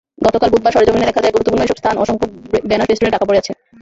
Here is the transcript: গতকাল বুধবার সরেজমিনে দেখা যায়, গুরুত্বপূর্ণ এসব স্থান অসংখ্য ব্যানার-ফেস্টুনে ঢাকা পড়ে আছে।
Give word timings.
গতকাল 0.21 0.49
বুধবার 0.51 0.73
সরেজমিনে 0.75 1.07
দেখা 1.09 1.21
যায়, 1.21 1.33
গুরুত্বপূর্ণ 1.33 1.63
এসব 1.63 1.77
স্থান 1.79 1.95
অসংখ্য 1.97 2.25
ব্যানার-ফেস্টুনে 2.69 3.13
ঢাকা 3.13 3.27
পড়ে 3.27 3.41
আছে। 3.41 3.51